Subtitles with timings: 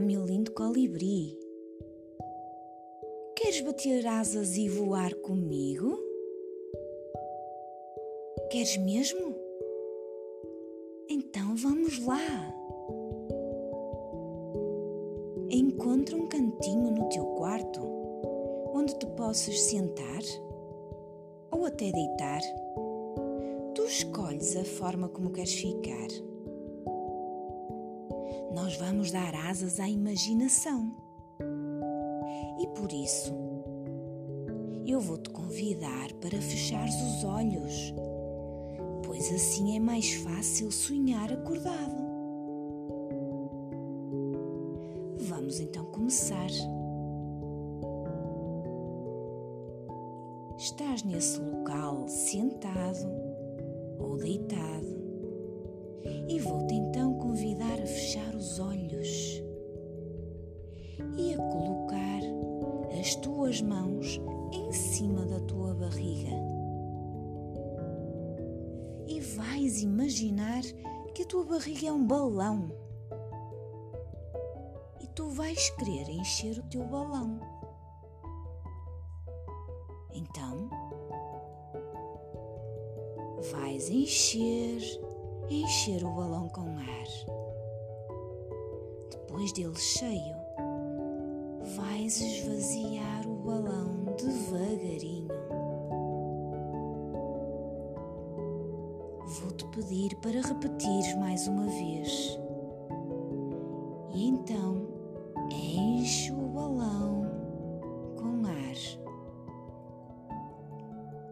[0.00, 1.36] Meu lindo colibri.
[3.34, 5.98] Queres bater asas e voar comigo?
[8.50, 9.34] Queres mesmo?
[11.08, 12.54] Então vamos lá.
[15.50, 17.80] Encontra um cantinho no teu quarto
[18.72, 20.22] onde te possas sentar
[21.50, 22.40] ou até deitar.
[23.74, 26.27] Tu escolhes a forma como queres ficar.
[28.60, 30.92] Nós vamos dar asas à imaginação.
[32.58, 33.32] E por isso,
[34.84, 37.94] eu vou te convidar para fechares os olhos,
[39.04, 42.02] pois assim é mais fácil sonhar acordado.
[45.20, 46.50] Vamos então começar.
[50.58, 53.27] Estás nesse local sentado
[70.08, 70.62] imaginar
[71.14, 72.72] que a tua barriga é um balão.
[75.02, 77.38] E tu vais querer encher o teu balão.
[80.10, 80.70] Então,
[83.52, 84.80] vais encher,
[85.50, 87.08] encher o balão com ar.
[89.10, 90.36] Depois dele cheio,
[91.76, 95.37] vais esvaziar o balão devagarinho.
[99.78, 102.36] Pedir para repetir mais uma vez.
[104.12, 104.88] E então
[105.52, 107.22] enche o balão
[108.16, 108.74] com ar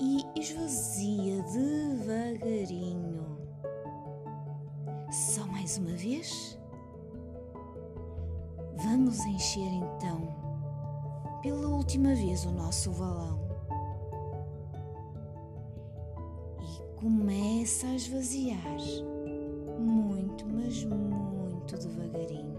[0.00, 3.26] e esvazia devagarinho.
[5.10, 6.58] Só mais uma vez?
[8.76, 10.34] Vamos encher então,
[11.42, 13.38] pela última vez, o nosso balão.
[16.62, 16.82] E
[17.60, 18.76] começa a esvaziar,
[19.78, 22.58] muito, mas muito devagarinho.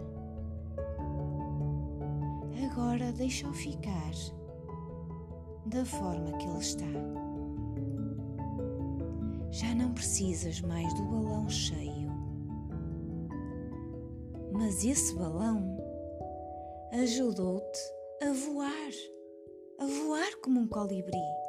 [2.69, 4.12] Agora deixa-o ficar
[5.66, 6.85] da forma que ele está.
[9.50, 12.12] Já não precisas mais do balão cheio.
[14.53, 15.79] Mas esse balão
[16.94, 17.79] ajudou-te
[18.22, 18.91] a voar,
[19.79, 21.41] a voar como um colibri.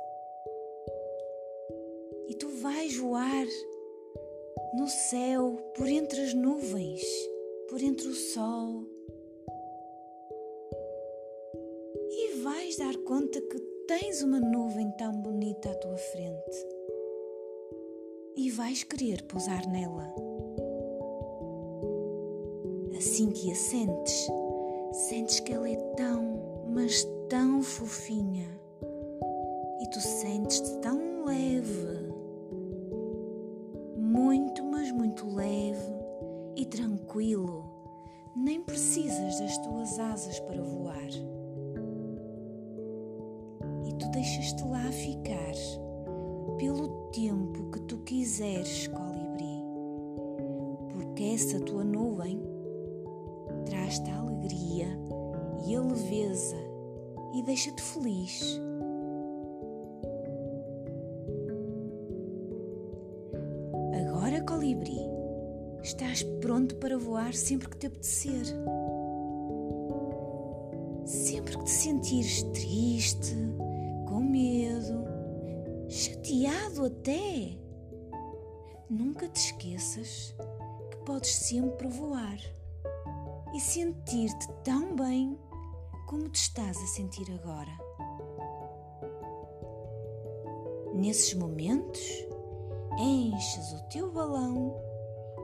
[2.96, 3.46] Voar
[4.74, 7.02] no céu, por entre as nuvens,
[7.68, 8.84] por entre o sol.
[12.10, 16.66] E vais dar conta que tens uma nuvem tão bonita à tua frente.
[18.36, 20.14] E vais querer pousar nela.
[22.96, 24.28] Assim que a sentes,
[25.08, 28.48] sentes que ela é tão, mas tão fofinha.
[29.80, 32.11] E tu sentes-te tão leve.
[36.62, 37.64] E tranquilo.
[38.36, 41.08] Nem precisas das tuas asas para voar.
[43.84, 45.52] E tu deixas-te lá ficar
[46.58, 49.64] pelo tempo que tu quiseres, colibri.
[50.92, 52.40] Porque essa tua nuvem
[53.66, 54.86] traz-te a alegria
[55.66, 56.58] e a leveza
[57.34, 58.60] e deixa-te feliz.
[65.82, 68.44] Estás pronto para voar sempre que te apetecer.
[71.04, 73.34] Sempre que te sentires triste,
[74.08, 75.04] com medo,
[75.88, 77.58] chateado até,
[78.88, 80.34] nunca te esqueças
[80.90, 82.38] que podes sempre voar
[83.54, 85.36] e sentir-te tão bem
[86.06, 87.72] como te estás a sentir agora.
[90.94, 92.00] Nesses momentos,
[92.98, 94.91] enches o teu balão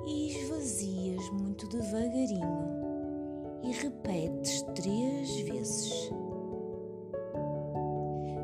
[0.06, 2.89] e esvazias muito devagarinho
[3.62, 6.11] e repetes três vezes.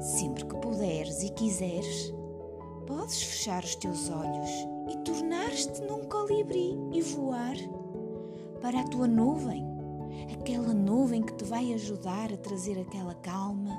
[0.01, 2.13] Sempre que puderes e quiseres,
[2.87, 4.51] podes fechar os teus olhos
[4.93, 7.57] e tornar-te num colibri e voar
[8.61, 9.65] para a tua nuvem,
[10.33, 13.75] aquela nuvem que te vai ajudar a trazer aquela calma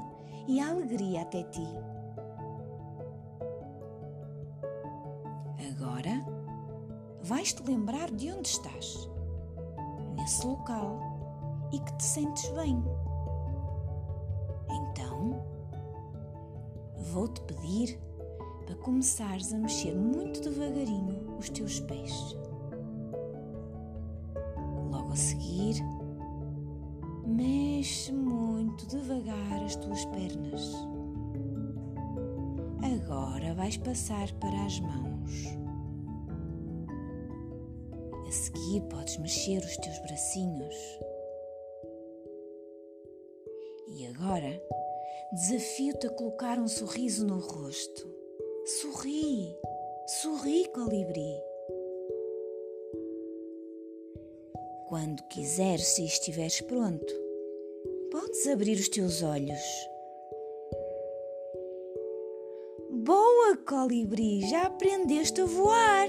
[0.48, 1.95] e alegria até ti.
[7.26, 9.10] Vais-te lembrar de onde estás,
[10.16, 11.00] nesse local,
[11.72, 12.84] e que te sentes bem.
[14.70, 15.44] Então,
[17.12, 18.00] vou-te pedir
[18.66, 22.38] para começares a mexer muito devagarinho os teus pés.
[24.92, 25.84] Logo a seguir,
[27.26, 30.76] Mexe muito devagar as tuas pernas.
[32.84, 35.65] Agora vais passar para as mãos.
[38.66, 40.76] Seguir, podes mexer os teus bracinhos.
[43.88, 44.62] E agora,
[45.32, 48.14] desafio-te a colocar um sorriso no rosto.
[48.66, 49.56] Sorri,
[50.22, 51.42] sorri, colibri.
[54.90, 57.14] Quando quiseres, se estiveres pronto,
[58.12, 59.62] podes abrir os teus olhos.
[62.90, 66.08] Boa, colibri, já aprendeste a voar.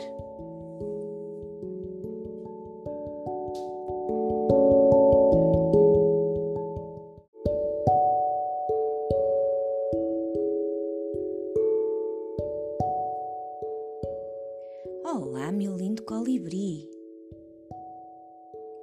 [16.06, 16.88] Colibri.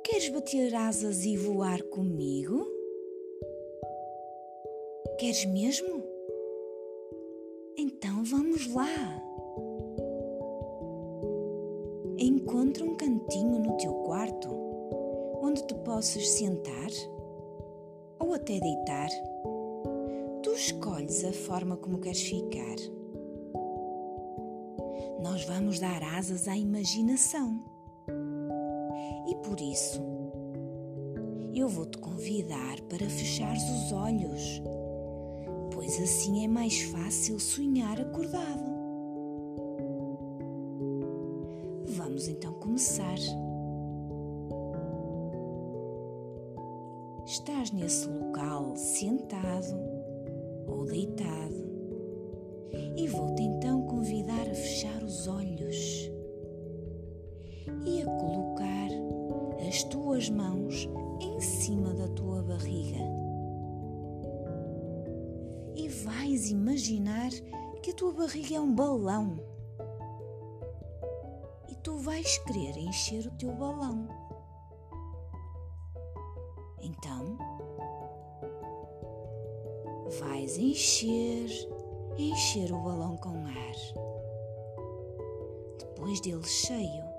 [0.03, 2.67] Queres bater asas e voar comigo?
[5.17, 6.03] Queres mesmo?
[7.77, 9.23] Então vamos lá.
[12.17, 14.49] Encontra um cantinho no teu quarto
[15.41, 16.89] onde te possas sentar
[18.19, 19.09] ou até deitar.
[20.43, 23.02] Tu escolhes a forma como queres ficar.
[25.23, 27.63] Nós vamos dar asas à imaginação.
[29.25, 30.03] E por isso,
[31.55, 34.61] eu vou te convidar para fechares os olhos,
[35.73, 38.73] pois assim é mais fácil sonhar acordado.
[41.87, 43.17] Vamos então começar.
[47.25, 49.73] Estás nesse local sentado
[50.67, 51.63] ou deitado
[52.97, 53.82] e vou-te então
[60.23, 60.89] tuas mãos
[61.19, 62.99] em cima da tua barriga.
[65.75, 67.31] E vais imaginar
[67.81, 69.37] que a tua barriga é um balão.
[71.67, 74.07] E tu vais querer encher o teu balão.
[76.79, 77.37] Então,
[80.21, 81.49] vais encher,
[82.17, 83.75] encher o balão com ar.
[85.79, 87.12] Depois dele cheio,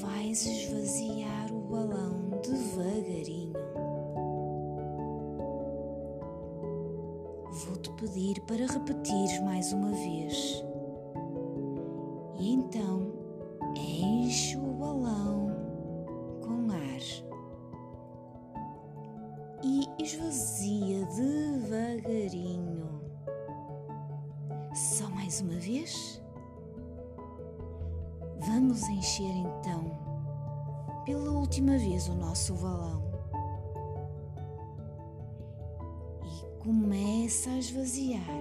[0.00, 3.52] vais esvaziar o balão devagarinho.
[7.64, 10.64] Vou-te pedir para repetir mais uma vez.
[12.38, 13.12] E então
[13.76, 15.48] enche o balão
[16.40, 16.90] com ar
[19.62, 23.00] e esvazia devagarinho.
[24.74, 26.19] Só mais uma vez?
[28.70, 29.90] Vamos encher então,
[31.04, 33.02] pela última vez, o nosso balão.
[36.22, 38.40] E começa a esvaziar,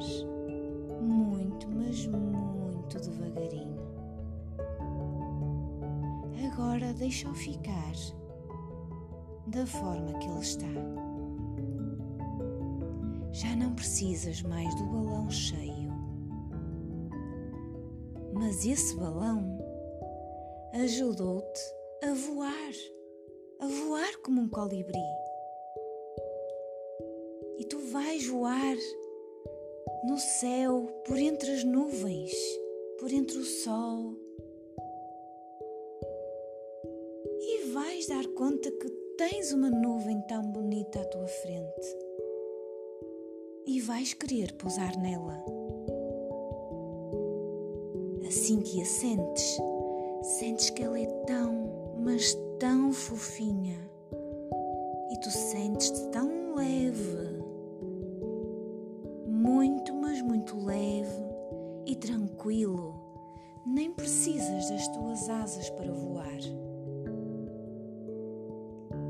[1.01, 3.81] muito, mas muito devagarinho.
[6.53, 7.93] Agora deixa-o ficar
[9.47, 10.67] da forma que ele está.
[13.31, 15.91] Já não precisas mais do balão cheio.
[18.31, 19.68] Mas esse balão
[20.73, 21.61] ajudou-te
[22.03, 22.73] a voar,
[23.59, 24.99] a voar como um colibri.
[27.57, 28.77] E tu vais voar
[30.07, 32.31] no céu, por entre as nuvens,
[32.99, 34.15] por entre o sol.
[37.41, 41.97] E vais dar conta que tens uma nuvem tão bonita à tua frente.
[43.65, 45.43] E vais querer pousar nela.
[48.27, 49.57] Assim que a sentes,
[50.21, 53.77] Sentes que ela é tão, mas tão fofinha.
[55.09, 57.39] E tu sentes-te tão leve.
[59.27, 61.23] Muito, mas muito leve
[61.85, 62.95] e tranquilo.
[63.65, 66.39] Nem precisas das tuas asas para voar.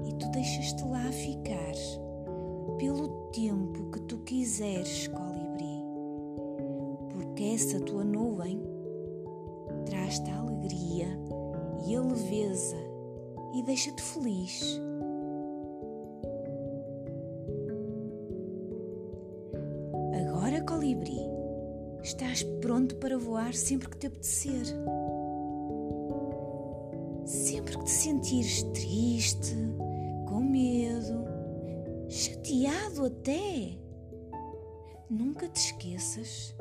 [0.05, 1.73] E tu deixas-te lá ficar
[2.77, 5.83] pelo tempo que tu quiseres, colibri.
[7.11, 8.61] Porque essa tua nuvem
[9.85, 10.29] traz-te
[11.99, 12.77] a leveza
[13.53, 14.79] e deixa-te feliz.
[20.21, 21.19] Agora, colibri,
[22.01, 24.65] estás pronto para voar sempre que te apetecer.
[27.25, 29.55] Sempre que te sentires triste,
[30.27, 31.25] com medo,
[32.07, 33.77] chateado até.
[35.09, 36.55] Nunca te esqueças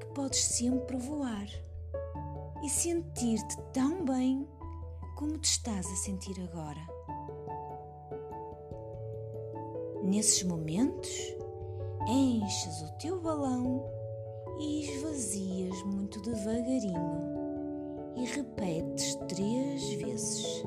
[0.00, 1.46] que podes sempre voar
[2.64, 4.48] e sentir-te tão bem
[5.18, 6.80] como te estás a sentir agora.
[10.04, 11.10] Nesses momentos,
[12.08, 13.84] enches o teu balão
[14.60, 20.64] e esvazias muito devagarinho e repetes três vezes.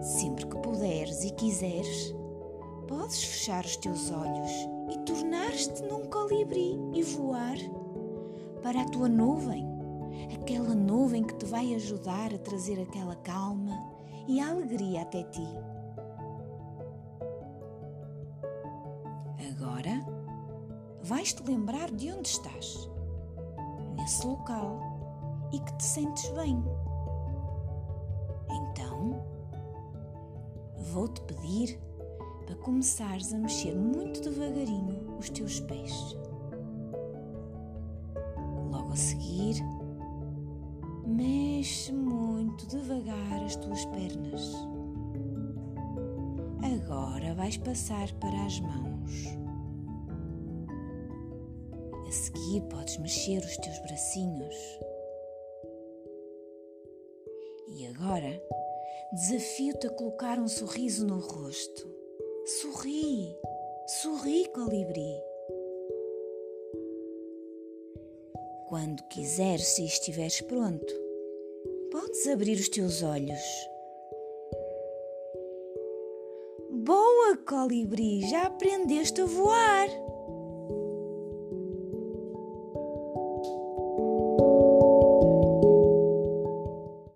[0.00, 2.14] Sempre que puderes e quiseres,
[2.86, 4.50] podes fechar os teus olhos
[4.94, 7.56] e tornar-te num colibri e voar
[8.62, 9.71] para a tua nuvem,
[10.34, 13.76] aquela nuvem que te vai ajudar a trazer aquela calma
[14.26, 15.46] e alegria até ti.
[19.50, 20.04] Agora
[21.02, 22.88] vais-te lembrar de onde estás,
[23.96, 24.80] nesse local,
[25.52, 26.62] e que te sentes bem.
[28.50, 29.22] Então,
[30.92, 31.80] vou-te pedir
[32.46, 36.16] para começares a mexer muito devagarinho os teus pés.
[38.70, 39.62] Logo a seguir,
[41.12, 44.52] mexe muito devagar as tuas pernas.
[46.62, 49.26] Agora vais passar para as mãos.
[52.06, 54.56] A seguir, podes mexer os teus bracinhos.
[57.68, 58.42] E agora,
[59.12, 61.90] desafio-te a colocar um sorriso no rosto.
[62.60, 63.36] Sorri,
[64.02, 65.22] sorri, colibri.
[68.68, 71.01] Quando quiseres, se estiveres pronto,
[71.92, 73.38] podes abrir os teus olhos.
[76.70, 79.88] Boa, colibri, já aprendeste a voar.